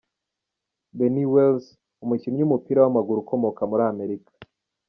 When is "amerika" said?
3.93-4.31